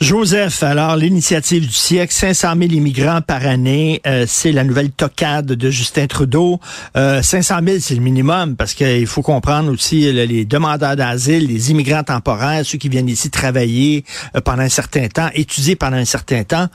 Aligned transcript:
Joseph, 0.00 0.62
alors 0.62 0.94
l'initiative 0.94 1.66
du 1.66 1.72
siècle, 1.72 2.12
500 2.14 2.54
000 2.56 2.72
immigrants 2.72 3.20
par 3.20 3.44
année, 3.44 4.00
euh, 4.06 4.26
c'est 4.28 4.52
la 4.52 4.62
nouvelle 4.62 4.92
tocade 4.92 5.46
de 5.46 5.70
Justin 5.70 6.06
Trudeau. 6.06 6.60
Euh, 6.96 7.20
500 7.20 7.56
000, 7.66 7.76
c'est 7.80 7.96
le 7.96 8.00
minimum 8.00 8.54
parce 8.54 8.74
qu'il 8.74 9.08
faut 9.08 9.22
comprendre 9.22 9.72
aussi 9.72 10.12
les 10.12 10.44
demandeurs 10.44 10.94
d'asile, 10.94 11.48
les 11.48 11.72
immigrants 11.72 12.04
temporaires, 12.04 12.64
ceux 12.64 12.78
qui 12.78 12.88
viennent 12.88 13.08
ici 13.08 13.28
travailler 13.28 14.04
euh, 14.36 14.40
pendant 14.40 14.62
un 14.62 14.68
certain 14.68 15.08
temps, 15.08 15.30
étudier 15.34 15.74
pendant 15.74 15.96
un 15.96 16.04
certain 16.04 16.44
temps. 16.44 16.68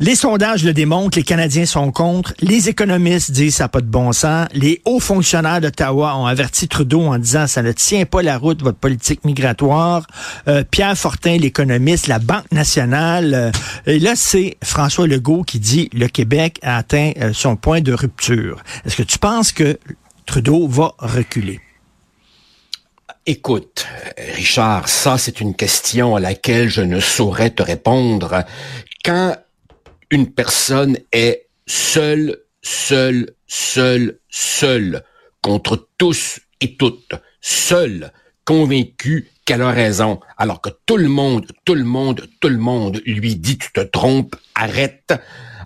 Les 0.00 0.16
sondages 0.16 0.64
le 0.64 0.72
démontrent, 0.72 1.16
les 1.16 1.22
Canadiens 1.22 1.66
sont 1.66 1.92
contre, 1.92 2.34
les 2.40 2.68
économistes 2.68 3.30
disent 3.30 3.56
ça 3.56 3.64
n'a 3.64 3.68
pas 3.68 3.80
de 3.80 3.86
bon 3.86 4.10
sens, 4.10 4.48
les 4.52 4.82
hauts 4.84 4.98
fonctionnaires 4.98 5.60
d'Ottawa 5.60 6.16
ont 6.16 6.26
averti 6.26 6.66
Trudeau 6.66 7.02
en 7.02 7.16
disant 7.16 7.46
ça 7.46 7.62
ne 7.62 7.70
tient 7.70 8.04
pas 8.04 8.20
la 8.20 8.36
route 8.36 8.60
votre 8.60 8.78
politique 8.78 9.24
migratoire. 9.24 10.04
Euh, 10.48 10.64
Pierre 10.68 10.98
Fortin, 10.98 11.36
l'économiste, 11.36 12.08
la 12.08 12.18
Banque 12.18 12.50
nationale, 12.50 13.34
euh, 13.34 13.52
et 13.86 14.00
là 14.00 14.14
c'est 14.16 14.56
François 14.64 15.06
Legault 15.06 15.44
qui 15.44 15.60
dit 15.60 15.88
le 15.92 16.08
Québec 16.08 16.58
a 16.62 16.76
atteint 16.76 17.12
euh, 17.20 17.32
son 17.32 17.54
point 17.54 17.80
de 17.80 17.92
rupture. 17.92 18.64
Est-ce 18.84 18.96
que 18.96 19.04
tu 19.04 19.20
penses 19.20 19.52
que 19.52 19.78
Trudeau 20.26 20.66
va 20.66 20.94
reculer? 20.98 21.60
Écoute, 23.26 23.86
Richard, 24.34 24.88
ça 24.88 25.18
c'est 25.18 25.40
une 25.40 25.54
question 25.54 26.16
à 26.16 26.20
laquelle 26.20 26.68
je 26.68 26.82
ne 26.82 26.98
saurais 26.98 27.50
te 27.50 27.62
répondre. 27.62 28.42
Quand 29.04 29.36
une 30.14 30.30
personne 30.30 30.96
est 31.10 31.48
seule, 31.66 32.38
seule, 32.62 33.34
seule, 33.48 34.20
seule 34.30 35.02
contre 35.42 35.88
tous 35.98 36.38
et 36.60 36.76
toutes, 36.76 37.14
seule, 37.40 38.12
convaincue 38.44 39.28
qu'elle 39.44 39.62
a 39.62 39.72
raison, 39.72 40.20
alors 40.38 40.60
que 40.60 40.70
tout 40.86 40.98
le 40.98 41.08
monde, 41.08 41.46
tout 41.64 41.74
le 41.74 41.82
monde, 41.82 42.28
tout 42.40 42.48
le 42.48 42.58
monde 42.58 43.02
lui 43.04 43.34
dit 43.34 43.58
tu 43.58 43.72
te 43.72 43.80
trompes, 43.80 44.36
arrête. 44.54 45.14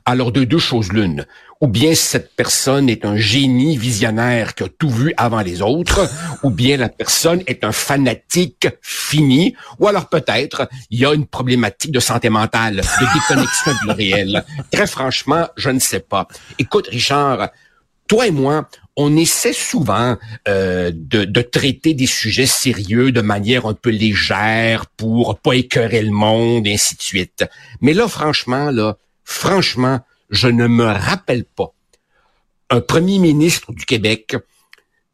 Alors 0.08 0.32
de 0.32 0.44
deux 0.44 0.58
choses 0.58 0.90
l'une 0.90 1.26
ou 1.60 1.66
bien 1.66 1.94
cette 1.94 2.34
personne 2.34 2.88
est 2.88 3.04
un 3.04 3.18
génie 3.18 3.76
visionnaire 3.76 4.54
qui 4.54 4.62
a 4.62 4.68
tout 4.68 4.88
vu 4.88 5.12
avant 5.18 5.42
les 5.42 5.60
autres, 5.60 6.08
ou 6.42 6.48
bien 6.48 6.78
la 6.78 6.88
personne 6.88 7.42
est 7.46 7.62
un 7.62 7.72
fanatique 7.72 8.68
fini, 8.80 9.54
ou 9.78 9.86
alors 9.86 10.08
peut-être 10.08 10.66
il 10.88 11.00
y 11.00 11.04
a 11.04 11.12
une 11.12 11.26
problématique 11.26 11.92
de 11.92 12.00
santé 12.00 12.30
mentale, 12.30 12.76
de 12.76 13.14
déconnexion 13.14 13.72
du 13.84 13.90
réel. 13.90 14.44
Très 14.72 14.86
franchement, 14.86 15.46
je 15.58 15.68
ne 15.68 15.78
sais 15.78 16.00
pas. 16.00 16.26
Écoute, 16.58 16.86
Richard, 16.86 17.50
toi 18.06 18.26
et 18.26 18.30
moi, 18.30 18.66
on 18.96 19.14
essaie 19.14 19.52
souvent 19.52 20.16
euh, 20.48 20.90
de, 20.94 21.26
de, 21.26 21.42
traiter 21.42 21.92
des 21.92 22.06
sujets 22.06 22.46
sérieux 22.46 23.12
de 23.12 23.20
manière 23.20 23.66
un 23.66 23.74
peu 23.74 23.90
légère 23.90 24.86
pour 24.86 25.38
pas 25.38 25.52
écœurer 25.52 26.00
le 26.00 26.12
monde, 26.12 26.66
et 26.66 26.72
ainsi 26.72 26.96
de 26.96 27.02
suite. 27.02 27.44
Mais 27.82 27.92
là, 27.92 28.08
franchement, 28.08 28.70
là, 28.70 28.96
franchement, 29.28 30.00
je 30.30 30.48
ne 30.48 30.66
me 30.66 30.86
rappelle 30.86 31.44
pas 31.44 31.74
un 32.70 32.80
premier 32.80 33.18
ministre 33.18 33.72
du 33.72 33.84
Québec 33.84 34.36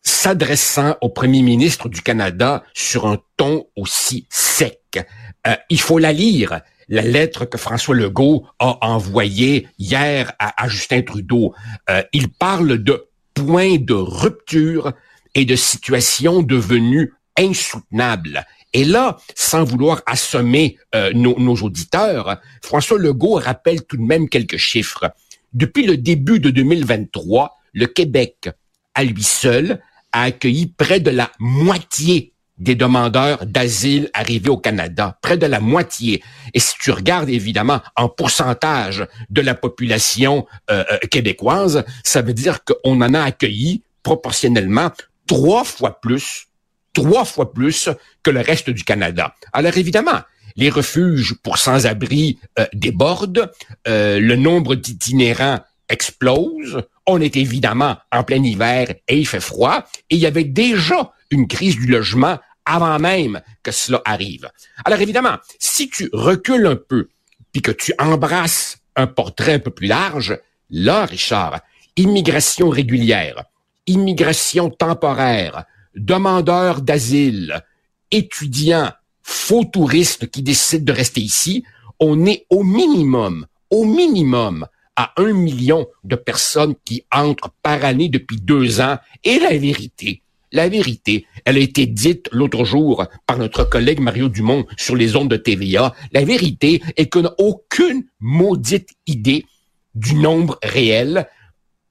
s'adressant 0.02 0.96
au 1.00 1.08
premier 1.08 1.42
ministre 1.42 1.88
du 1.88 2.00
Canada 2.00 2.62
sur 2.74 3.06
un 3.06 3.18
ton 3.36 3.66
aussi 3.74 4.26
sec. 4.30 5.04
Euh, 5.48 5.56
il 5.68 5.80
faut 5.80 5.98
la 5.98 6.12
lire, 6.12 6.60
la 6.88 7.02
lettre 7.02 7.44
que 7.44 7.58
François 7.58 7.96
Legault 7.96 8.46
a 8.60 8.78
envoyée 8.86 9.66
hier 9.78 10.32
à, 10.38 10.68
Justin 10.68 11.02
Trudeau. 11.02 11.52
Euh, 11.90 12.02
il 12.12 12.28
parle 12.28 12.78
de 12.84 13.08
points 13.34 13.78
de 13.78 13.94
rupture 13.94 14.92
et 15.34 15.44
de 15.44 15.56
situations 15.56 16.42
devenues 16.42 17.14
insoutenables. 17.36 18.46
Et 18.74 18.84
là, 18.84 19.16
sans 19.36 19.62
vouloir 19.62 20.02
assommer 20.04 20.76
euh, 20.94 21.12
nos, 21.14 21.54
auditeurs, 21.62 22.40
François 22.60 22.98
Legault 22.98 23.34
rappelle 23.34 23.84
tout 23.84 23.96
de 23.96 24.02
même 24.02 24.28
quelques 24.28 24.56
chiffres. 24.56 25.12
Depuis 25.52 25.86
le 25.86 25.96
début 25.96 26.40
de 26.40 26.50
2023, 26.50 27.56
le 27.72 27.86
Québec, 27.86 28.50
à 28.94 29.04
lui 29.04 29.22
seul, 29.22 29.80
a 30.10 30.22
accueilli 30.22 30.66
près 30.66 30.98
de 30.98 31.10
la 31.10 31.30
moitié 31.38 32.32
des 32.58 32.74
demandeurs 32.74 33.46
d'asile 33.46 34.10
arrivés 34.12 34.50
au 34.50 34.56
Canada, 34.56 35.18
près 35.22 35.36
de 35.36 35.46
la 35.46 35.60
moitié. 35.60 36.22
Et 36.52 36.60
si 36.60 36.74
tu 36.80 36.90
regardes 36.90 37.28
évidemment 37.28 37.80
en 37.96 38.08
pourcentage 38.08 39.06
de 39.30 39.40
la 39.40 39.54
population 39.54 40.46
euh, 40.70 40.84
euh, 40.90 40.98
québécoise, 41.10 41.84
ça 42.02 42.22
veut 42.22 42.34
dire 42.34 42.60
qu'on 42.64 43.00
en 43.00 43.14
a 43.14 43.22
accueilli 43.22 43.82
proportionnellement 44.02 44.90
trois 45.26 45.64
fois 45.64 46.00
plus 46.00 46.48
trois 46.94 47.24
fois 47.24 47.52
plus 47.52 47.90
que 48.22 48.30
le 48.30 48.40
reste 48.40 48.70
du 48.70 48.84
Canada. 48.84 49.34
Alors 49.52 49.76
évidemment, 49.76 50.20
les 50.56 50.70
refuges 50.70 51.34
pour 51.42 51.58
sans-abri 51.58 52.38
euh, 52.58 52.66
débordent, 52.72 53.50
euh, 53.88 54.20
le 54.20 54.36
nombre 54.36 54.74
d'itinérants 54.74 55.60
explose, 55.88 56.82
on 57.06 57.20
est 57.20 57.36
évidemment 57.36 57.96
en 58.10 58.24
plein 58.24 58.42
hiver 58.42 58.94
et 59.08 59.18
il 59.18 59.26
fait 59.26 59.40
froid, 59.40 59.84
et 60.08 60.14
il 60.14 60.20
y 60.20 60.26
avait 60.26 60.44
déjà 60.44 61.12
une 61.30 61.48
crise 61.48 61.76
du 61.76 61.86
logement 61.86 62.38
avant 62.64 62.98
même 62.98 63.42
que 63.62 63.72
cela 63.72 64.00
arrive. 64.04 64.48
Alors 64.84 65.00
évidemment, 65.00 65.36
si 65.58 65.90
tu 65.90 66.08
recules 66.12 66.66
un 66.66 66.76
peu, 66.76 67.08
puis 67.52 67.60
que 67.60 67.72
tu 67.72 67.92
embrasses 67.98 68.78
un 68.96 69.06
portrait 69.06 69.54
un 69.54 69.58
peu 69.58 69.70
plus 69.70 69.88
large, 69.88 70.38
là, 70.70 71.04
Richard, 71.04 71.60
immigration 71.96 72.70
régulière, 72.70 73.44
immigration 73.86 74.70
temporaire, 74.70 75.64
demandeurs 75.96 76.82
d'asile, 76.82 77.62
étudiants, 78.10 78.90
faux 79.22 79.64
touristes 79.64 80.30
qui 80.30 80.42
décident 80.42 80.84
de 80.84 80.92
rester 80.96 81.20
ici, 81.20 81.64
on 82.00 82.26
est 82.26 82.46
au 82.50 82.62
minimum, 82.62 83.46
au 83.70 83.84
minimum, 83.84 84.66
à 84.96 85.12
un 85.16 85.32
million 85.32 85.86
de 86.04 86.16
personnes 86.16 86.74
qui 86.84 87.04
entrent 87.12 87.50
par 87.62 87.84
année 87.84 88.08
depuis 88.08 88.40
deux 88.40 88.80
ans. 88.80 88.98
Et 89.24 89.38
la 89.38 89.56
vérité, 89.56 90.22
la 90.52 90.68
vérité, 90.68 91.26
elle 91.44 91.56
a 91.56 91.60
été 91.60 91.86
dite 91.86 92.28
l'autre 92.30 92.64
jour 92.64 93.04
par 93.26 93.38
notre 93.38 93.64
collègue 93.64 94.00
Mario 94.00 94.28
Dumont 94.28 94.66
sur 94.76 94.94
les 94.94 95.16
ondes 95.16 95.30
de 95.30 95.36
TVA. 95.36 95.94
La 96.12 96.24
vérité 96.24 96.80
est 96.96 97.12
qu'on 97.12 97.22
n'a 97.22 97.34
aucune 97.38 98.04
maudite 98.20 98.90
idée 99.06 99.46
du 99.94 100.14
nombre 100.14 100.58
réel. 100.62 101.28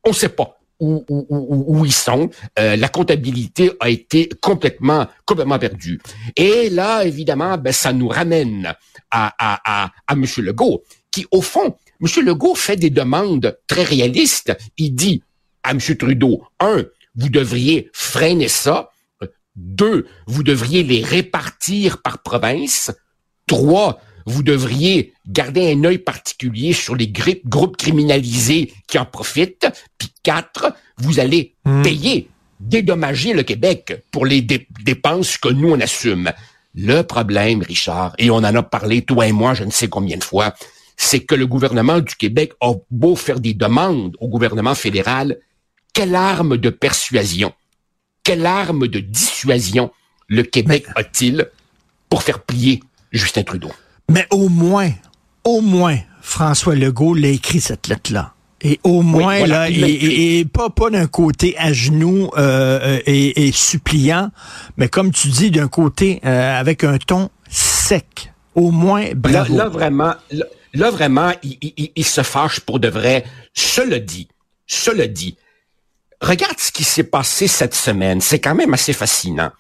On 0.05 0.09
ne 0.09 0.15
sait 0.15 0.29
pas 0.29 0.52
où, 0.79 1.83
ils 1.85 1.93
sont. 1.93 2.29
Euh, 2.59 2.75
la 2.75 2.89
comptabilité 2.89 3.71
a 3.79 3.89
été 3.89 4.29
complètement 4.41 5.07
complètement 5.25 5.59
perdue. 5.59 6.01
Et 6.35 6.69
là, 6.69 7.05
évidemment, 7.05 7.57
ben, 7.57 7.71
ça 7.71 7.93
nous 7.93 8.07
ramène 8.07 8.73
à, 9.11 9.33
à, 9.37 9.61
à, 9.65 9.91
à 10.07 10.13
M. 10.13 10.25
Legault, 10.37 10.83
qui, 11.11 11.25
au 11.31 11.41
fond, 11.41 11.75
M. 12.01 12.25
Legault 12.25 12.55
fait 12.55 12.75
des 12.75 12.89
demandes 12.89 13.57
très 13.67 13.83
réalistes. 13.83 14.55
Il 14.77 14.95
dit 14.95 15.23
à 15.63 15.71
M. 15.71 15.79
Trudeau, 15.79 16.43
un, 16.59 16.83
vous 17.15 17.29
devriez 17.29 17.89
freiner 17.93 18.47
ça. 18.47 18.89
Deux, 19.55 20.07
vous 20.25 20.43
devriez 20.43 20.83
les 20.83 21.03
répartir 21.03 22.01
par 22.01 22.23
province. 22.23 22.91
Trois, 23.45 24.01
vous 24.25 24.43
devriez 24.43 25.13
garder 25.27 25.73
un 25.73 25.83
œil 25.83 25.97
particulier 25.97 26.73
sur 26.73 26.95
les 26.95 27.07
groupes 27.07 27.77
criminalisés 27.77 28.73
qui 28.87 28.97
en 28.97 29.05
profitent. 29.05 29.67
Puis 29.97 30.13
quatre, 30.23 30.73
vous 30.97 31.19
allez 31.19 31.55
hmm. 31.65 31.81
payer, 31.81 32.29
dédommager 32.59 33.33
le 33.33 33.43
Québec 33.43 34.03
pour 34.11 34.25
les 34.25 34.41
dépenses 34.41 35.37
que 35.37 35.49
nous, 35.49 35.71
on 35.71 35.79
assume. 35.79 36.31
Le 36.75 37.01
problème, 37.03 37.61
Richard, 37.61 38.15
et 38.17 38.31
on 38.31 38.37
en 38.37 38.43
a 38.43 38.63
parlé, 38.63 39.03
toi 39.03 39.27
et 39.27 39.31
moi, 39.31 39.53
je 39.53 39.63
ne 39.63 39.71
sais 39.71 39.89
combien 39.89 40.17
de 40.17 40.23
fois, 40.23 40.55
c'est 40.97 41.19
que 41.19 41.35
le 41.35 41.45
gouvernement 41.45 41.99
du 41.99 42.15
Québec 42.15 42.53
a 42.61 42.73
beau 42.89 43.15
faire 43.15 43.39
des 43.39 43.53
demandes 43.53 44.15
au 44.19 44.27
gouvernement 44.27 44.75
fédéral, 44.75 45.37
quelle 45.93 46.15
arme 46.15 46.57
de 46.57 46.69
persuasion, 46.69 47.53
quelle 48.23 48.45
arme 48.45 48.87
de 48.87 48.99
dissuasion 48.99 49.91
le 50.27 50.43
Québec 50.43 50.85
a-t-il 50.95 51.49
pour 52.09 52.23
faire 52.23 52.39
plier 52.39 52.81
Justin 53.11 53.43
Trudeau? 53.43 53.71
Mais 54.13 54.27
au 54.29 54.47
moins, 54.47 54.91
au 55.43 55.61
moins, 55.61 55.97
François 56.21 56.75
Legault 56.75 57.15
l'a 57.15 57.29
écrit 57.29 57.59
cette 57.59 57.87
lettre-là. 57.87 58.33
Et 58.61 58.79
au 58.83 59.01
moins, 59.01 59.45
là, 59.47 59.69
et, 59.69 60.45
pas, 60.45 60.69
pas 60.69 60.91
d'un 60.91 61.07
côté 61.07 61.55
à 61.57 61.73
genoux 61.73 62.29
euh, 62.37 62.99
et, 63.05 63.51
suppliant, 63.51 64.29
mais 64.77 64.87
comme 64.87 65.11
tu 65.11 65.29
dis, 65.29 65.49
d'un 65.49 65.67
côté 65.67 66.21
euh, 66.25 66.59
avec 66.59 66.83
un 66.83 66.97
ton 66.97 67.29
sec. 67.49 68.31
Au 68.55 68.69
moins, 68.69 69.07
bravo. 69.15 69.57
Là, 69.57 69.67
vraiment, 69.67 70.13
là, 70.73 70.91
vraiment, 70.91 71.33
il, 71.41 71.57
il, 71.95 72.05
se 72.05 72.21
fâche 72.21 72.59
pour 72.59 72.79
de 72.79 72.87
vrai. 72.87 73.25
Cela 73.55 73.99
dit, 73.99 74.27
cela 74.67 75.07
dit, 75.07 75.37
regarde 76.21 76.59
ce 76.59 76.71
qui 76.71 76.83
s'est 76.83 77.03
passé 77.03 77.47
cette 77.47 77.73
semaine. 77.73 78.21
C'est 78.21 78.39
quand 78.39 78.53
même 78.53 78.75
assez 78.75 78.93
fascinant. 78.93 79.51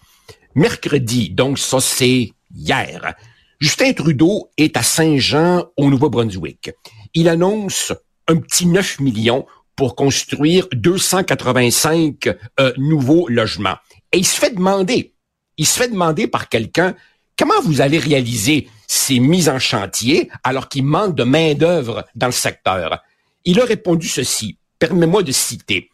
Mercredi, 0.53 1.31
donc 1.31 1.57
ça 1.57 1.79
c'est 1.81 2.31
hier, 2.55 3.15
Justin 3.59 3.93
Trudeau 3.93 4.49
est 4.57 4.75
à 4.77 4.83
Saint-Jean, 4.83 5.65
au 5.77 5.89
Nouveau-Brunswick. 5.89 6.71
Il 7.13 7.29
annonce 7.29 7.93
un 8.27 8.37
petit 8.37 8.65
9 8.65 8.99
millions 8.99 9.45
pour 9.75 9.95
construire 9.95 10.67
285 10.71 12.27
euh, 12.59 12.73
nouveaux 12.77 13.27
logements. 13.27 13.75
Et 14.11 14.19
il 14.19 14.25
se 14.25 14.39
fait 14.39 14.53
demander, 14.53 15.13
il 15.57 15.65
se 15.65 15.79
fait 15.79 15.89
demander 15.89 16.27
par 16.27 16.49
quelqu'un, 16.49 16.95
comment 17.37 17.61
vous 17.63 17.81
allez 17.81 17.99
réaliser 17.99 18.67
ces 18.87 19.19
mises 19.19 19.49
en 19.49 19.59
chantier 19.59 20.29
alors 20.43 20.69
qu'il 20.69 20.85
manque 20.85 21.15
de 21.15 21.23
main-d'œuvre 21.23 22.05
dans 22.15 22.27
le 22.27 22.33
secteur? 22.33 23.01
Il 23.45 23.59
a 23.59 23.65
répondu 23.65 24.07
ceci, 24.07 24.57
permets-moi 24.79 25.23
de 25.23 25.31
citer. 25.31 25.89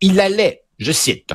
Il 0.00 0.20
allait, 0.20 0.62
je 0.78 0.92
cite, 0.92 1.32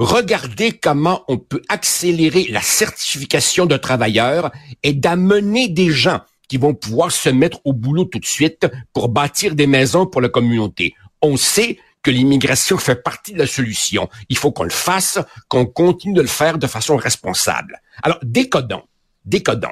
regarder 0.00 0.72
comment 0.72 1.24
on 1.28 1.36
peut 1.36 1.62
accélérer 1.68 2.46
la 2.48 2.62
certification 2.62 3.66
de 3.66 3.76
travailleurs 3.76 4.50
et 4.82 4.94
d'amener 4.94 5.68
des 5.68 5.90
gens 5.90 6.20
qui 6.48 6.56
vont 6.56 6.74
pouvoir 6.74 7.12
se 7.12 7.28
mettre 7.28 7.60
au 7.64 7.74
boulot 7.74 8.06
tout 8.06 8.18
de 8.18 8.26
suite 8.26 8.66
pour 8.94 9.10
bâtir 9.10 9.54
des 9.54 9.66
maisons 9.66 10.06
pour 10.06 10.22
la 10.22 10.30
communauté. 10.30 10.94
On 11.20 11.36
sait 11.36 11.78
que 12.02 12.10
l'immigration 12.10 12.78
fait 12.78 12.96
partie 12.96 13.34
de 13.34 13.38
la 13.38 13.46
solution. 13.46 14.08
Il 14.30 14.38
faut 14.38 14.52
qu'on 14.52 14.64
le 14.64 14.70
fasse, 14.70 15.18
qu'on 15.48 15.66
continue 15.66 16.14
de 16.14 16.22
le 16.22 16.28
faire 16.28 16.56
de 16.56 16.66
façon 16.66 16.96
responsable. 16.96 17.80
Alors, 18.02 18.18
décodons, 18.22 18.84
décodons. 19.26 19.68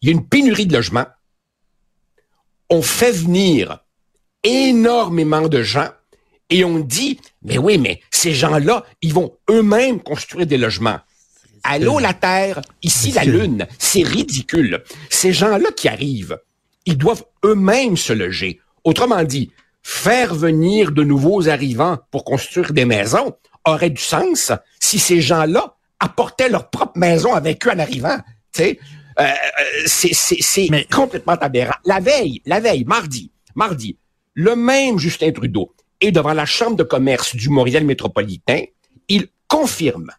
Il 0.00 0.08
y 0.08 0.12
a 0.12 0.12
une 0.12 0.26
pénurie 0.26 0.66
de 0.66 0.74
logements. 0.74 1.06
On 2.70 2.80
fait 2.80 3.12
venir 3.12 3.80
énormément 4.44 5.48
de 5.48 5.62
gens 5.62 5.88
et 6.50 6.64
on 6.64 6.78
dit, 6.78 7.18
mais 7.42 7.58
oui, 7.58 7.78
mais 7.78 8.00
ces 8.10 8.32
gens-là, 8.32 8.84
ils 9.00 9.14
vont 9.14 9.36
eux-mêmes 9.50 10.00
construire 10.00 10.46
des 10.46 10.58
logements. 10.58 11.00
Allô 11.64 11.98
la 11.98 12.12
Terre, 12.12 12.60
ici 12.82 13.12
la 13.12 13.24
Lune, 13.24 13.66
c'est 13.78 14.02
ridicule. 14.02 14.82
Ces 15.10 15.32
gens-là 15.32 15.70
qui 15.76 15.88
arrivent, 15.88 16.38
ils 16.86 16.98
doivent 16.98 17.24
eux-mêmes 17.44 17.96
se 17.96 18.12
loger. 18.12 18.60
Autrement 18.84 19.22
dit, 19.22 19.52
faire 19.82 20.34
venir 20.34 20.92
de 20.92 21.04
nouveaux 21.04 21.48
arrivants 21.48 21.98
pour 22.10 22.24
construire 22.24 22.72
des 22.72 22.84
maisons 22.84 23.34
aurait 23.64 23.90
du 23.90 24.02
sens 24.02 24.52
si 24.80 24.98
ces 24.98 25.20
gens-là 25.20 25.76
apportaient 26.00 26.48
leur 26.48 26.68
propre 26.68 26.98
maison 26.98 27.32
avec 27.32 27.66
eux 27.66 27.70
en 27.70 27.78
arrivant. 27.78 28.18
Tu 28.52 28.62
sais, 28.62 28.80
euh, 29.20 29.24
euh, 29.24 29.82
c'est 29.86 30.86
complètement 30.90 31.34
aberrant. 31.34 31.76
La 31.84 32.00
veille, 32.00 32.42
la 32.44 32.60
veille, 32.60 32.84
mardi, 32.84 33.30
mardi, 33.54 33.96
le 34.34 34.56
même 34.56 34.98
Justin 34.98 35.30
Trudeau 35.32 35.72
est 36.02 36.12
devant 36.12 36.34
la 36.34 36.44
Chambre 36.44 36.76
de 36.76 36.82
commerce 36.82 37.34
du 37.34 37.48
Montréal 37.48 37.84
métropolitain. 37.84 38.64
Il 39.08 39.28
confirme, 39.48 40.10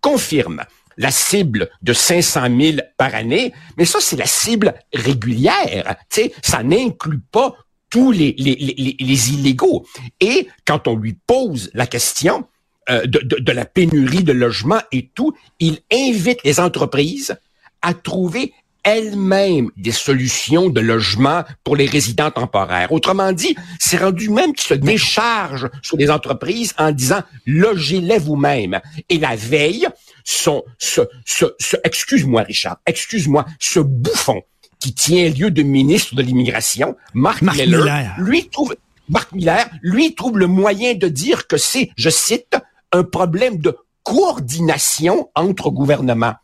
confirme 0.00 0.64
la 0.96 1.10
cible 1.10 1.70
de 1.82 1.92
500 1.92 2.46
000 2.60 2.76
par 2.96 3.14
année, 3.14 3.52
mais 3.76 3.84
ça, 3.84 3.98
c'est 4.00 4.16
la 4.16 4.26
cible 4.26 4.74
régulière. 4.92 5.96
sais, 6.08 6.32
ça 6.42 6.62
n'inclut 6.62 7.20
pas 7.32 7.54
tous 7.90 8.10
les, 8.10 8.34
les, 8.38 8.54
les, 8.56 8.96
les, 8.98 9.32
illégaux. 9.32 9.86
Et 10.20 10.48
quand 10.66 10.88
on 10.88 10.96
lui 10.96 11.16
pose 11.26 11.70
la 11.74 11.86
question 11.86 12.44
euh, 12.88 13.06
de, 13.06 13.20
de, 13.20 13.36
de 13.36 13.52
la 13.52 13.64
pénurie 13.64 14.24
de 14.24 14.32
logements 14.32 14.82
et 14.90 15.10
tout, 15.14 15.32
il 15.60 15.78
invite 15.92 16.42
les 16.44 16.60
entreprises 16.60 17.36
à 17.82 17.94
trouver 17.94 18.52
elles-mêmes 18.84 19.70
des 19.76 19.92
solutions 19.92 20.70
de 20.70 20.80
logement 20.80 21.42
pour 21.64 21.76
les 21.76 21.86
résidents 21.86 22.30
temporaires. 22.30 22.92
Autrement 22.92 23.32
dit, 23.32 23.56
c'est 23.80 23.96
rendu 23.96 24.30
même 24.30 24.52
qu'ils 24.52 24.68
se 24.68 24.74
déchargent 24.74 25.70
sur 25.82 25.96
les 25.96 26.10
entreprises 26.10 26.74
en 26.78 26.92
disant 26.92 27.22
logez-les 27.46 28.18
vous-même. 28.18 28.80
Et 29.08 29.18
la 29.18 29.36
veille, 29.36 29.88
son, 30.24 30.62
ce, 30.78 31.02
ce, 31.24 31.46
ce 31.58 31.76
excuse-moi 31.84 32.42
Richard, 32.42 32.76
excuse-moi, 32.86 33.44
ce 33.58 33.80
bouffon 33.80 34.42
qui 34.78 34.92
tient 34.92 35.30
lieu 35.30 35.50
de 35.50 35.62
ministre 35.62 36.14
de 36.14 36.22
l'immigration, 36.22 36.94
Marc, 37.14 37.42
Miller, 37.42 38.14
lui 38.18 38.48
trouve 38.50 38.76
Marc 39.08 39.32
Miller, 39.32 39.68
lui 39.82 40.14
trouve 40.14 40.38
le 40.38 40.46
moyen 40.46 40.94
de 40.94 41.08
dire 41.08 41.46
que 41.46 41.56
c'est, 41.56 41.90
je 41.96 42.10
cite, 42.10 42.56
un 42.92 43.02
problème 43.02 43.58
de 43.58 43.76
coordination 44.02 45.30
entre 45.34 45.70
gouvernements 45.70 46.34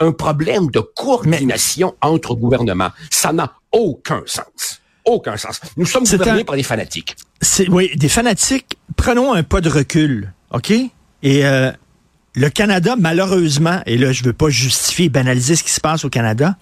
un 0.00 0.12
problème 0.12 0.70
de 0.70 0.80
coordination 0.80 1.94
entre 2.00 2.34
gouvernements. 2.34 2.90
Ça 3.10 3.32
n'a 3.32 3.54
aucun 3.72 4.22
sens. 4.26 4.80
Aucun 5.04 5.36
sens. 5.36 5.60
Nous 5.76 5.86
sommes 5.86 6.04
gouvernés 6.04 6.44
par 6.44 6.56
des 6.56 6.62
fanatiques. 6.62 7.16
Oui, 7.68 7.90
des 7.96 8.08
fanatiques. 8.08 8.76
Prenons 8.96 9.32
un 9.32 9.42
pas 9.42 9.60
de 9.60 9.68
recul, 9.68 10.32
OK? 10.52 10.70
Et 10.70 11.46
euh, 11.46 11.70
le 12.34 12.50
Canada, 12.50 12.96
malheureusement, 12.98 13.80
et 13.86 13.96
là, 13.96 14.12
je 14.12 14.24
veux 14.24 14.32
pas 14.32 14.48
justifier, 14.48 15.08
banaliser 15.08 15.56
ce 15.56 15.62
qui 15.62 15.70
se 15.70 15.80
passe 15.80 16.04
au 16.04 16.10
Canada, 16.10 16.56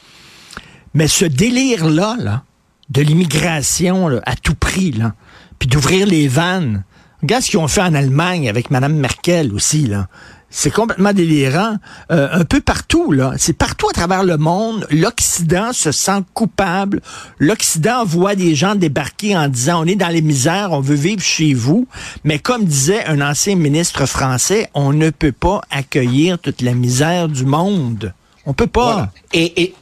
mais 0.93 1.09
ce 1.09 1.25
délire-là, 1.25 2.17
là, 2.19 2.45
de 2.91 3.03
l'immigration 3.03 4.21
à 4.25 4.37
tout 4.37 4.55
prix, 4.55 4.93
là, 4.93 5.15
puis 5.59 5.69
d'ouvrir 5.69 6.07
les 6.07 6.29
vannes, 6.29 6.85
regarde 7.23 7.43
ce 7.43 7.51
qu'ils 7.51 7.59
ont 7.59 7.69
fait 7.69 7.81
en 7.81 7.95
Allemagne 7.95 8.49
avec 8.49 8.71
Mme 8.71 8.95
Merkel 8.95 9.53
aussi, 9.53 9.87
là. 9.87 10.09
C'est 10.56 10.71
complètement 10.71 11.12
délirant. 11.12 11.79
Euh, 12.12 12.29
un 12.31 12.45
peu 12.45 12.61
partout, 12.61 13.11
là. 13.11 13.33
C'est 13.39 13.55
partout 13.55 13.89
à 13.89 13.93
travers 13.93 14.23
le 14.23 14.37
monde. 14.37 14.87
L'Occident 14.89 15.73
se 15.73 15.91
sent 15.91 16.23
coupable. 16.33 17.01
L'Occident 17.41 18.05
voit 18.05 18.37
des 18.37 18.55
gens 18.55 18.77
débarquer 18.77 19.37
en 19.37 19.49
disant 19.49 19.83
on 19.83 19.87
est 19.87 19.97
dans 19.97 20.11
les 20.11 20.23
misères, 20.23 20.71
on 20.71 20.81
veut 20.81 20.95
vivre 20.95 21.21
chez 21.21 21.55
vous. 21.55 21.89
Mais 22.23 22.39
comme 22.39 22.65
disait 22.65 23.05
un 23.06 23.21
ancien 23.21 23.56
ministre 23.56 24.06
français, 24.06 24.71
on 24.75 24.93
ne 24.93 25.11
peut 25.11 25.33
pas 25.33 25.61
accueillir 25.73 26.39
toute 26.39 26.62
la 26.62 26.75
misère 26.75 27.29
du 27.29 27.45
monde. 27.45 28.15
On 28.47 28.53
peut 28.53 28.69
pas. 28.69 29.11
Et, 29.33 29.61
et, 29.61 29.75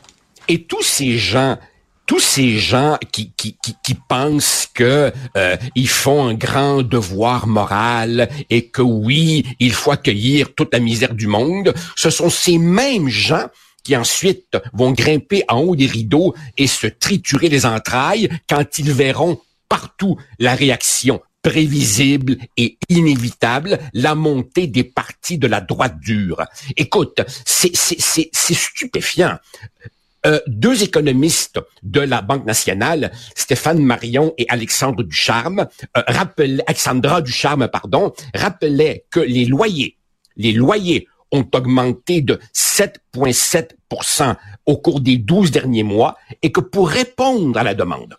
et 0.48 0.62
tous 0.62 0.82
ces 0.82 1.18
gens 1.18 1.58
tous 2.06 2.20
ces 2.20 2.58
gens 2.58 2.98
qui, 3.12 3.32
qui, 3.36 3.56
qui, 3.82 3.94
pensent 3.94 4.68
que 4.72 5.12
euh, 5.36 5.56
ils 5.74 5.88
font 5.88 6.26
un 6.26 6.34
grand 6.34 6.82
devoir 6.82 7.46
moral 7.46 8.28
et 8.50 8.68
que 8.68 8.82
oui, 8.82 9.46
il 9.60 9.72
faut 9.72 9.92
accueillir 9.92 10.54
toute 10.54 10.72
la 10.72 10.80
misère 10.80 11.14
du 11.14 11.26
monde, 11.26 11.72
ce 11.96 12.10
sont 12.10 12.30
ces 12.30 12.58
mêmes 12.58 13.08
gens 13.08 13.46
qui 13.84 13.96
ensuite 13.96 14.56
vont 14.72 14.92
grimper 14.92 15.44
en 15.48 15.60
haut 15.60 15.76
des 15.76 15.86
rideaux 15.86 16.34
et 16.56 16.66
se 16.66 16.86
triturer 16.86 17.48
les 17.48 17.66
entrailles 17.66 18.28
quand 18.48 18.78
ils 18.78 18.92
verront 18.92 19.40
partout 19.68 20.16
la 20.38 20.54
réaction 20.54 21.20
prévisible 21.42 22.36
et 22.56 22.78
inévitable, 22.88 23.78
la 23.92 24.14
montée 24.14 24.68
des 24.68 24.84
partis 24.84 25.38
de 25.38 25.48
la 25.48 25.60
droite 25.60 25.98
dure. 25.98 26.42
Écoute, 26.76 27.20
c'est 27.44 27.74
stupéfiant. 28.32 29.38
Euh, 30.24 30.38
deux 30.46 30.84
économistes 30.84 31.58
de 31.82 32.00
la 32.00 32.22
Banque 32.22 32.46
nationale, 32.46 33.10
Stéphane 33.34 33.82
Marion 33.82 34.34
et 34.38 34.46
Alexandre 34.48 35.02
Ducharme, 35.02 35.66
euh, 35.96 36.02
rappelaient, 36.06 36.62
Alexandra 36.68 37.20
Ducharme, 37.22 37.66
pardon, 37.66 38.12
rappelaient 38.32 39.04
que 39.10 39.18
les 39.18 39.44
loyers, 39.44 39.96
les 40.36 40.52
loyers 40.52 41.08
ont 41.32 41.48
augmenté 41.52 42.20
de 42.20 42.38
7,7% 42.54 44.36
au 44.66 44.76
cours 44.76 45.00
des 45.00 45.16
12 45.16 45.50
derniers 45.50 45.82
mois 45.82 46.16
et 46.42 46.52
que 46.52 46.60
pour 46.60 46.88
répondre 46.88 47.58
à 47.58 47.64
la 47.64 47.74
demande, 47.74 48.16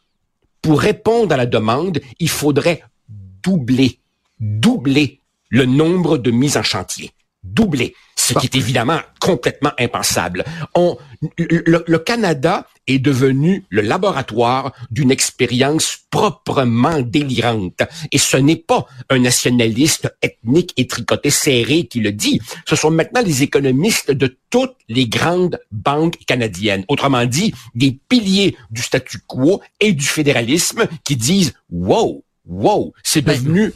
pour 0.61 0.81
répondre 0.81 1.33
à 1.33 1.37
la 1.37 1.45
demande, 1.45 2.01
il 2.19 2.29
faudrait 2.29 2.83
doubler, 3.07 3.99
doubler 4.41 5.21
le 5.47 5.65
nombre 5.65 6.17
de 6.17 6.31
mises 6.31 6.57
en 6.57 6.63
chantier 6.63 7.11
doublé, 7.43 7.95
ce 8.15 8.33
qui 8.33 8.45
est 8.45 8.55
évidemment 8.55 8.99
complètement 9.19 9.71
impensable. 9.77 10.45
On, 10.75 10.97
le, 11.37 11.97
Canada 11.97 12.67
est 12.87 12.99
devenu 12.99 13.65
le 13.69 13.81
laboratoire 13.81 14.73
d'une 14.91 15.11
expérience 15.11 15.97
proprement 16.09 17.01
délirante. 17.01 17.81
Et 18.11 18.17
ce 18.17 18.37
n'est 18.37 18.55
pas 18.55 18.85
un 19.09 19.19
nationaliste 19.19 20.13
ethnique 20.21 20.73
et 20.77 20.87
tricoté 20.87 21.29
serré 21.29 21.85
qui 21.85 21.99
le 21.99 22.11
dit. 22.11 22.39
Ce 22.67 22.75
sont 22.75 22.91
maintenant 22.91 23.21
les 23.21 23.43
économistes 23.43 24.11
de 24.11 24.37
toutes 24.49 24.75
les 24.87 25.07
grandes 25.07 25.59
banques 25.71 26.17
canadiennes. 26.25 26.85
Autrement 26.87 27.25
dit, 27.25 27.53
des 27.75 27.97
piliers 28.07 28.55
du 28.71 28.81
statu 28.81 29.19
quo 29.27 29.61
et 29.79 29.93
du 29.93 30.05
fédéralisme 30.05 30.87
qui 31.03 31.15
disent, 31.15 31.53
wow, 31.69 32.23
wow, 32.45 32.93
c'est 33.03 33.21
ben, 33.21 33.37
devenu 33.37 33.73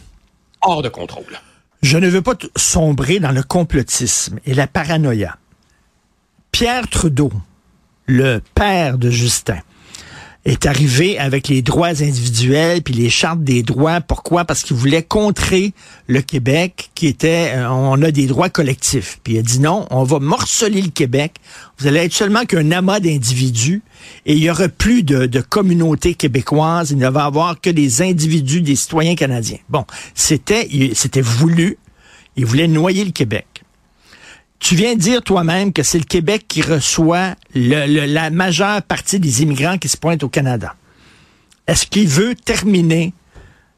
hors 0.61 0.81
de 0.81 0.89
contrôle. 0.89 1.39
Je 1.81 1.97
ne 1.97 2.07
veux 2.07 2.21
pas 2.21 2.35
sombrer 2.55 3.19
dans 3.19 3.31
le 3.31 3.43
complotisme 3.43 4.39
et 4.45 4.53
la 4.53 4.67
paranoïa. 4.67 5.37
Pierre 6.51 6.87
Trudeau, 6.87 7.31
le 8.07 8.41
père 8.55 8.97
de 8.97 9.09
Justin, 9.09 9.59
est 10.47 10.65
arrivé 10.65 11.19
avec 11.19 11.49
les 11.49 11.61
droits 11.61 11.89
individuels 11.89 12.81
puis 12.81 12.93
les 12.93 13.09
chartes 13.09 13.43
des 13.43 13.63
droits. 13.63 13.99
Pourquoi? 13.99 14.45
Parce 14.45 14.63
qu'il 14.63 14.77
voulait 14.77 15.03
contrer 15.03 15.73
le 16.07 16.21
Québec 16.21 16.89
qui 16.95 17.07
était, 17.07 17.51
euh, 17.53 17.69
on 17.69 18.01
a 18.01 18.11
des 18.11 18.27
droits 18.27 18.49
collectifs. 18.49 19.19
Puis 19.23 19.33
il 19.33 19.39
a 19.39 19.41
dit 19.41 19.59
non, 19.59 19.85
on 19.91 20.03
va 20.03 20.19
morceler 20.19 20.81
le 20.81 20.89
Québec. 20.89 21.33
Vous 21.77 21.87
allez 21.87 21.99
être 21.99 22.13
seulement 22.13 22.45
qu'un 22.45 22.71
amas 22.71 23.01
d'individus 23.01 23.81
et 24.25 24.33
il 24.33 24.39
y 24.39 24.49
aura 24.49 24.69
plus 24.69 25.03
de, 25.03 25.25
de 25.25 25.41
communauté 25.41 26.13
québécoise. 26.13 26.91
Il 26.91 26.97
ne 26.97 27.09
va 27.09 27.25
avoir 27.25 27.59
que 27.59 27.69
des 27.69 28.01
individus, 28.01 28.61
des 28.61 28.77
citoyens 28.77 29.15
canadiens. 29.15 29.59
Bon, 29.69 29.85
c'était, 30.15 30.69
c'était 30.93 31.21
voulu. 31.21 31.77
Il 32.37 32.45
voulait 32.45 32.67
noyer 32.67 33.03
le 33.03 33.11
Québec. 33.11 33.56
Tu 34.59 34.75
viens 34.75 34.95
de 34.95 34.99
dire 34.99 35.21
toi-même 35.21 35.71
que 35.71 35.83
c'est 35.83 35.99
le 35.99 36.05
Québec 36.05 36.45
qui 36.47 36.61
reçoit 36.61 37.35
la 37.53 38.29
majeure 38.29 38.81
partie 38.81 39.19
des 39.19 39.43
immigrants 39.43 39.77
qui 39.77 39.87
se 39.87 39.97
pointent 39.97 40.23
au 40.23 40.29
Canada. 40.29 40.75
Est-ce 41.67 41.85
qu'il 41.85 42.07
veut 42.07 42.33
terminer 42.35 43.13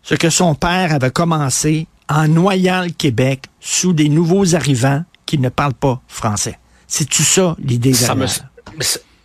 ce 0.03 0.15
que 0.15 0.29
son 0.29 0.55
père 0.55 0.93
avait 0.93 1.11
commencé 1.11 1.87
en 2.07 2.27
noyant 2.27 2.83
le 2.83 2.91
Québec 2.91 3.45
sous 3.59 3.93
des 3.93 4.09
nouveaux 4.09 4.55
arrivants 4.55 5.03
qui 5.25 5.37
ne 5.37 5.49
parlent 5.49 5.73
pas 5.73 6.01
français? 6.07 6.57
C'est-tu 6.87 7.23
ça 7.23 7.55
l'idée 7.59 7.91
derrière? 7.91 8.29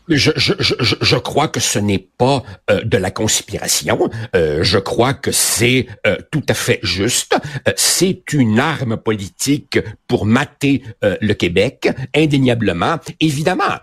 Je, 0.08 0.32
je, 0.36 0.52
je, 0.58 0.74
je, 1.00 1.16
crois 1.16 1.48
que 1.48 1.60
ce 1.60 1.78
n'est 1.78 1.98
pas 1.98 2.42
euh, 2.70 2.82
de 2.84 2.98
la 2.98 3.10
conspiration. 3.10 4.10
Euh, 4.36 4.62
je 4.62 4.78
crois 4.78 5.14
que 5.14 5.32
c'est 5.32 5.86
euh, 6.06 6.16
tout 6.30 6.42
à 6.48 6.54
fait 6.54 6.78
juste. 6.82 7.36
c'est 7.76 8.32
une 8.34 8.60
arme 8.60 8.98
politique 8.98 9.78
pour 10.06 10.26
mater 10.26 10.82
le 11.02 11.32
Québec, 11.34 11.88
indéniablement. 12.14 12.98
Évidemment, 13.20 13.78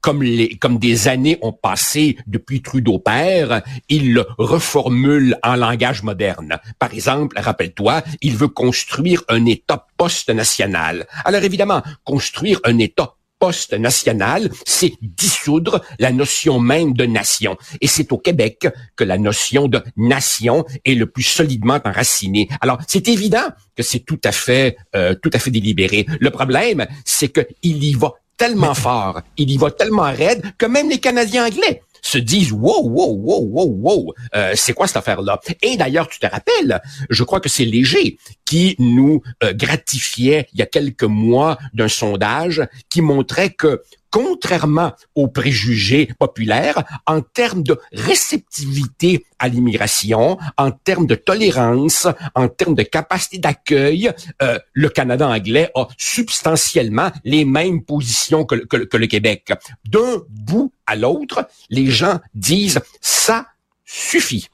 comme, 0.00 0.22
les, 0.22 0.56
comme 0.56 0.78
des 0.78 1.08
années 1.08 1.38
ont 1.42 1.52
passé 1.52 2.16
depuis 2.26 2.62
Trudeau 2.62 2.98
père, 2.98 3.62
il 3.88 4.14
le 4.14 4.26
reformule 4.38 5.36
en 5.42 5.56
langage 5.56 6.02
moderne. 6.02 6.58
Par 6.78 6.92
exemple, 6.92 7.38
rappelle-toi, 7.38 8.02
il 8.20 8.36
veut 8.36 8.48
construire 8.48 9.22
un 9.28 9.44
État 9.46 9.86
post-national. 9.96 11.06
Alors 11.24 11.42
évidemment, 11.42 11.82
construire 12.04 12.60
un 12.64 12.78
État 12.78 13.14
post 13.42 13.72
national, 13.72 14.48
c'est 14.64 14.92
dissoudre 15.02 15.82
la 15.98 16.12
notion 16.12 16.60
même 16.60 16.92
de 16.92 17.06
nation. 17.06 17.56
Et 17.80 17.88
c'est 17.88 18.12
au 18.12 18.18
Québec 18.18 18.68
que 18.94 19.02
la 19.02 19.18
notion 19.18 19.66
de 19.66 19.82
nation 19.96 20.64
est 20.84 20.94
le 20.94 21.06
plus 21.06 21.24
solidement 21.24 21.80
enracinée. 21.84 22.48
Alors, 22.60 22.78
c'est 22.86 23.08
évident 23.08 23.48
que 23.76 23.82
c'est 23.82 24.04
tout 24.10 24.20
à 24.22 24.30
fait, 24.30 24.76
euh, 24.94 25.16
tout 25.20 25.30
à 25.32 25.40
fait 25.40 25.50
délibéré. 25.50 26.06
Le 26.20 26.30
problème, 26.30 26.86
c'est 27.04 27.30
qu'il 27.30 27.82
y 27.82 27.94
va 27.94 28.12
tellement 28.36 28.74
fort, 28.74 29.20
il 29.36 29.50
y 29.50 29.56
va 29.56 29.72
tellement 29.72 30.12
raide 30.22 30.42
que 30.56 30.66
même 30.66 30.88
les 30.88 31.00
Canadiens 31.00 31.46
anglais 31.46 31.82
se 32.02 32.18
disent 32.18 32.52
wow 32.52 32.82
wow 32.82 33.14
wow 33.14 33.40
wow 33.40 33.66
wow 33.66 34.14
euh, 34.34 34.52
c'est 34.54 34.74
quoi 34.74 34.86
cette 34.86 34.96
affaire 34.96 35.22
là 35.22 35.40
et 35.62 35.76
d'ailleurs 35.76 36.08
tu 36.08 36.18
te 36.18 36.26
rappelles 36.26 36.82
je 37.08 37.24
crois 37.24 37.40
que 37.40 37.48
c'est 37.48 37.64
Léger 37.64 38.18
qui 38.44 38.74
nous 38.78 39.22
euh, 39.42 39.54
gratifiait 39.54 40.48
il 40.52 40.58
y 40.58 40.62
a 40.62 40.66
quelques 40.66 41.04
mois 41.04 41.58
d'un 41.72 41.88
sondage 41.88 42.62
qui 42.90 43.00
montrait 43.00 43.50
que 43.50 43.82
contrairement 44.12 44.92
aux 45.16 45.26
préjugés 45.26 46.08
populaires, 46.18 46.84
en 47.06 47.22
termes 47.22 47.64
de 47.64 47.80
réceptivité 47.92 49.24
à 49.40 49.48
l'immigration, 49.48 50.38
en 50.56 50.70
termes 50.70 51.06
de 51.06 51.16
tolérance, 51.16 52.06
en 52.36 52.46
termes 52.46 52.76
de 52.76 52.84
capacité 52.84 53.38
d'accueil, 53.38 54.12
euh, 54.42 54.58
le 54.74 54.88
Canada 54.90 55.26
anglais 55.26 55.70
a 55.74 55.88
substantiellement 55.98 57.10
les 57.24 57.44
mêmes 57.44 57.82
positions 57.82 58.44
que, 58.44 58.54
que 58.54 58.96
le 58.96 59.06
Québec. 59.06 59.52
D'un 59.88 60.22
bout 60.28 60.72
à 60.86 60.94
l'autre, 60.94 61.48
les 61.70 61.86
gens 61.86 62.20
disent 62.34 62.80
ça 63.00 63.46
suffit. 63.84 64.48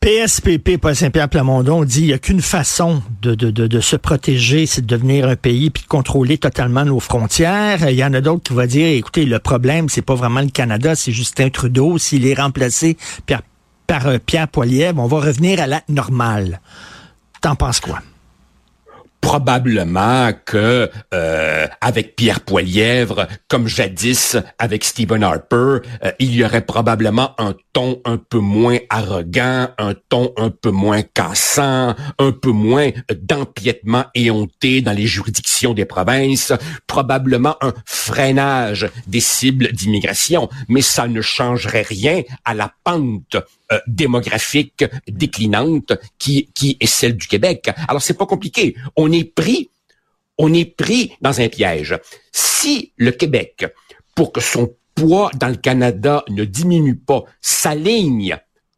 PSPP, 0.00 0.78
Paul 0.78 0.96
Saint-Pierre 0.96 1.28
Plamondon, 1.28 1.84
dit 1.84 1.98
qu'il 1.98 2.06
n'y 2.06 2.12
a 2.14 2.18
qu'une 2.18 2.40
façon 2.40 3.02
de, 3.20 3.34
de, 3.34 3.50
de, 3.50 3.80
se 3.80 3.96
protéger, 3.96 4.64
c'est 4.64 4.80
de 4.80 4.86
devenir 4.86 5.28
un 5.28 5.36
pays 5.36 5.68
puis 5.68 5.82
de 5.82 5.88
contrôler 5.88 6.38
totalement 6.38 6.86
nos 6.86 7.00
frontières. 7.00 7.86
Il 7.86 7.96
y 7.96 8.02
en 8.02 8.14
a 8.14 8.22
d'autres 8.22 8.44
qui 8.44 8.54
vont 8.54 8.64
dire, 8.64 8.86
écoutez, 8.96 9.26
le 9.26 9.38
problème, 9.38 9.90
c'est 9.90 10.00
pas 10.00 10.14
vraiment 10.14 10.40
le 10.40 10.48
Canada, 10.48 10.94
c'est 10.94 11.12
Justin 11.12 11.50
Trudeau. 11.50 11.98
S'il 11.98 12.26
est 12.26 12.32
remplacé 12.32 12.96
par, 13.26 13.42
par 13.86 14.06
euh, 14.06 14.16
Pierre 14.24 14.48
Poilievre, 14.48 15.02
on 15.02 15.06
va 15.06 15.20
revenir 15.20 15.60
à 15.60 15.66
la 15.66 15.82
normale. 15.90 16.62
T'en 17.42 17.54
penses 17.54 17.80
quoi? 17.80 18.00
Probablement 19.20 20.32
que 20.44 20.90
euh, 21.14 21.66
avec 21.80 22.16
Pierre 22.16 22.40
Poilièvre, 22.40 23.26
comme 23.48 23.68
jadis 23.68 24.36
avec 24.58 24.84
Stephen 24.84 25.22
Harper, 25.22 25.78
euh, 26.04 26.12
il 26.18 26.34
y 26.34 26.44
aurait 26.44 26.64
probablement 26.64 27.34
un 27.38 27.54
ton 27.72 28.00
un 28.04 28.16
peu 28.16 28.38
moins 28.38 28.78
arrogant, 28.88 29.68
un 29.78 29.94
ton 30.08 30.32
un 30.36 30.50
peu 30.50 30.70
moins 30.70 31.02
cassant, 31.02 31.94
un 32.18 32.32
peu 32.32 32.50
moins 32.50 32.90
d'empiètement 33.22 34.04
éhonté 34.14 34.80
dans 34.80 34.92
les 34.92 35.06
juridictions 35.06 35.74
des 35.74 35.84
provinces, 35.84 36.52
probablement 36.86 37.56
un 37.60 37.72
freinage 37.84 38.88
des 39.06 39.20
cibles 39.20 39.72
d'immigration, 39.72 40.48
mais 40.68 40.82
ça 40.82 41.06
ne 41.06 41.20
changerait 41.20 41.86
rien 41.88 42.22
à 42.44 42.54
la 42.54 42.72
pente 42.84 43.36
euh, 43.72 43.78
démographique 43.86 44.84
déclinante 45.06 45.92
qui, 46.18 46.50
qui 46.54 46.76
est 46.80 46.86
celle 46.86 47.16
du 47.16 47.26
Québec. 47.26 47.70
Alors 47.88 48.02
c'est 48.02 48.18
pas 48.18 48.26
compliqué. 48.26 48.74
On 48.96 49.12
est 49.12 49.24
pris, 49.24 49.70
on 50.38 50.52
est 50.52 50.64
pris 50.64 51.12
dans 51.20 51.40
un 51.40 51.48
piège. 51.48 51.96
Si 52.32 52.92
le 52.96 53.12
Québec, 53.12 53.66
pour 54.14 54.32
que 54.32 54.40
son 54.40 54.74
poids 54.94 55.30
dans 55.36 55.48
le 55.48 55.56
Canada 55.56 56.24
ne 56.28 56.44
diminue 56.44 56.96
pas, 56.96 57.24
s'aligne 57.40 58.36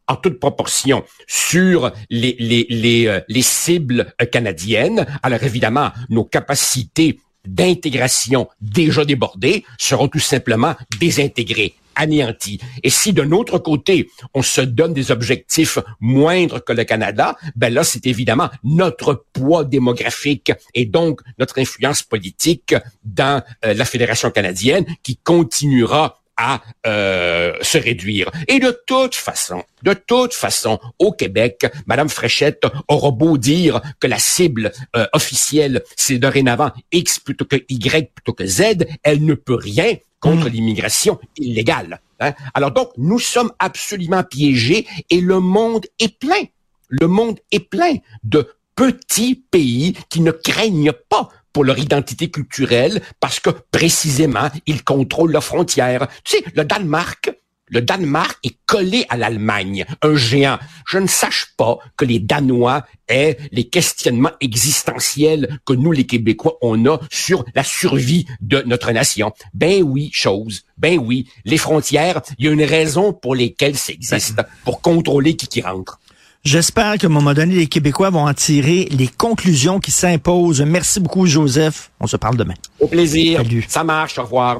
en 0.08 0.16
toute 0.16 0.38
proportion 0.38 1.04
sur 1.26 1.92
les, 2.10 2.36
les, 2.38 2.66
les, 2.68 3.06
euh, 3.06 3.20
les 3.28 3.42
cibles 3.42 4.12
canadiennes, 4.30 5.06
alors 5.22 5.42
évidemment, 5.42 5.90
nos 6.10 6.24
capacités 6.24 7.18
d'intégration 7.46 8.48
déjà 8.60 9.04
débordées 9.04 9.64
seront 9.78 10.08
tout 10.08 10.18
simplement 10.18 10.74
désintégrées 11.00 11.74
anéanti. 11.94 12.60
Et 12.82 12.90
si 12.90 13.12
de 13.12 13.22
notre 13.22 13.58
côté, 13.58 14.08
on 14.34 14.42
se 14.42 14.60
donne 14.60 14.94
des 14.94 15.10
objectifs 15.10 15.78
moindres 16.00 16.64
que 16.64 16.72
le 16.72 16.84
Canada, 16.84 17.36
ben 17.56 17.72
là, 17.72 17.84
c'est 17.84 18.06
évidemment 18.06 18.50
notre 18.64 19.24
poids 19.32 19.64
démographique 19.64 20.52
et 20.74 20.86
donc 20.86 21.20
notre 21.38 21.60
influence 21.60 22.02
politique 22.02 22.74
dans 23.04 23.42
euh, 23.64 23.74
la 23.74 23.84
Fédération 23.84 24.30
canadienne 24.30 24.84
qui 25.02 25.16
continuera 25.16 26.22
à 26.36 26.62
euh, 26.86 27.54
se 27.60 27.78
réduire. 27.78 28.30
Et 28.48 28.58
de 28.58 28.76
toute 28.86 29.14
façon, 29.14 29.62
de 29.82 29.94
toute 29.94 30.34
façon, 30.34 30.80
au 30.98 31.12
Québec, 31.12 31.66
Madame 31.86 32.08
Fréchette 32.08 32.66
aura 32.88 33.10
beau 33.10 33.38
dire 33.38 33.80
que 34.00 34.06
la 34.06 34.18
cible 34.18 34.72
euh, 34.96 35.06
officielle, 35.12 35.82
c'est 35.96 36.18
dorénavant 36.18 36.70
X 36.90 37.18
plutôt 37.18 37.44
que 37.44 37.56
Y 37.68 38.12
plutôt 38.14 38.32
que 38.32 38.46
Z, 38.46 38.86
elle 39.02 39.24
ne 39.24 39.34
peut 39.34 39.54
rien 39.54 39.96
contre 40.22 40.46
mm. 40.46 40.52
l'immigration 40.52 41.20
illégale. 41.36 42.00
Hein. 42.20 42.32
Alors 42.54 42.70
donc, 42.70 42.92
nous 42.96 43.18
sommes 43.18 43.52
absolument 43.58 44.22
piégés 44.22 44.86
et 45.10 45.20
le 45.20 45.40
monde 45.40 45.84
est 45.98 46.18
plein. 46.18 46.44
Le 46.88 47.06
monde 47.06 47.38
est 47.50 47.68
plein 47.68 47.96
de 48.24 48.48
petits 48.74 49.34
pays 49.50 49.94
qui 50.08 50.20
ne 50.20 50.30
craignent 50.30 50.92
pas 51.10 51.28
pour 51.52 51.64
leur 51.64 51.78
identité 51.78 52.30
culturelle 52.30 53.02
parce 53.20 53.40
que 53.40 53.50
précisément, 53.50 54.48
ils 54.66 54.82
contrôlent 54.82 55.32
leurs 55.32 55.44
frontières. 55.44 56.08
Tu 56.24 56.38
sais, 56.38 56.44
le 56.54 56.64
Danemark, 56.64 57.30
le 57.72 57.80
Danemark 57.80 58.38
est 58.44 58.56
collé 58.66 59.06
à 59.08 59.16
l'Allemagne, 59.16 59.84
un 60.02 60.14
géant. 60.14 60.58
Je 60.86 60.98
ne 60.98 61.06
sache 61.06 61.48
pas 61.56 61.78
que 61.96 62.04
les 62.04 62.20
Danois 62.20 62.84
aient 63.08 63.38
les 63.50 63.64
questionnements 63.64 64.32
existentiels 64.40 65.58
que 65.64 65.72
nous, 65.72 65.90
les 65.90 66.04
Québécois, 66.04 66.58
on 66.60 66.86
a 66.86 66.98
sur 67.10 67.44
la 67.54 67.64
survie 67.64 68.26
de 68.40 68.62
notre 68.66 68.92
nation. 68.92 69.32
Ben 69.54 69.82
oui, 69.82 70.10
chose. 70.12 70.62
Ben 70.76 70.98
oui, 70.98 71.28
les 71.44 71.56
frontières, 71.56 72.20
il 72.38 72.44
y 72.44 72.48
a 72.48 72.52
une 72.52 72.62
raison 72.62 73.12
pour 73.12 73.34
lesquelles 73.34 73.76
ça 73.76 73.92
existe, 73.92 74.36
ben. 74.36 74.44
pour 74.64 74.82
contrôler 74.82 75.34
qui 75.34 75.46
qui 75.46 75.62
rentre. 75.62 75.98
J'espère 76.44 76.98
qu'à 76.98 77.06
un 77.06 77.10
moment 77.10 77.34
donné, 77.34 77.54
les 77.54 77.66
Québécois 77.68 78.10
vont 78.10 78.26
en 78.26 78.34
tirer 78.34 78.88
les 78.90 79.06
conclusions 79.06 79.78
qui 79.78 79.92
s'imposent. 79.92 80.60
Merci 80.60 80.98
beaucoup, 80.98 81.24
Joseph. 81.24 81.90
On 82.00 82.08
se 82.08 82.16
parle 82.16 82.36
demain. 82.36 82.54
Au 82.80 82.88
plaisir. 82.88 83.38
Salut. 83.38 83.64
Ça 83.68 83.84
marche. 83.84 84.18
Au 84.18 84.24
revoir. 84.24 84.58